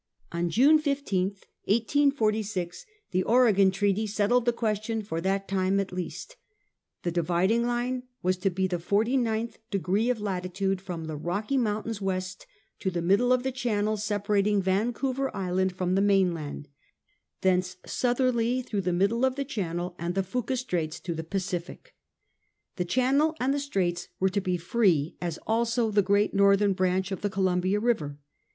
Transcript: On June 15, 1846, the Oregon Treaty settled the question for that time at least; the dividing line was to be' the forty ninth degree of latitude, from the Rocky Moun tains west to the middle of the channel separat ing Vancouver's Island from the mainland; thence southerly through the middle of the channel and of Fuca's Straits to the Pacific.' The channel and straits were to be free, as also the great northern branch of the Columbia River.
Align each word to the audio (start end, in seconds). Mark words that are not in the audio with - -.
On 0.31 0.49
June 0.49 0.79
15, 0.79 1.25
1846, 1.65 2.87
the 3.11 3.21
Oregon 3.21 3.69
Treaty 3.69 4.07
settled 4.07 4.45
the 4.45 4.51
question 4.51 5.03
for 5.03 5.21
that 5.21 5.47
time 5.47 5.79
at 5.79 5.91
least; 5.93 6.37
the 7.03 7.11
dividing 7.11 7.63
line 7.67 8.01
was 8.23 8.35
to 8.37 8.49
be' 8.49 8.65
the 8.67 8.79
forty 8.79 9.15
ninth 9.15 9.59
degree 9.69 10.09
of 10.09 10.19
latitude, 10.19 10.81
from 10.81 11.05
the 11.05 11.15
Rocky 11.15 11.55
Moun 11.55 11.83
tains 11.83 12.01
west 12.01 12.47
to 12.79 12.89
the 12.89 13.03
middle 13.03 13.31
of 13.31 13.43
the 13.43 13.51
channel 13.51 13.95
separat 13.95 14.47
ing 14.47 14.59
Vancouver's 14.59 15.29
Island 15.35 15.73
from 15.75 15.93
the 15.93 16.01
mainland; 16.01 16.67
thence 17.41 17.77
southerly 17.85 18.63
through 18.63 18.81
the 18.81 18.91
middle 18.93 19.23
of 19.23 19.35
the 19.35 19.45
channel 19.45 19.95
and 19.99 20.17
of 20.17 20.25
Fuca's 20.25 20.61
Straits 20.61 20.99
to 20.99 21.13
the 21.13 21.23
Pacific.' 21.23 21.93
The 22.75 22.85
channel 22.85 23.35
and 23.39 23.61
straits 23.61 24.07
were 24.19 24.29
to 24.29 24.41
be 24.41 24.57
free, 24.57 25.15
as 25.21 25.37
also 25.45 25.91
the 25.91 26.01
great 26.01 26.33
northern 26.33 26.73
branch 26.73 27.11
of 27.11 27.21
the 27.21 27.29
Columbia 27.29 27.79
River. 27.79 28.17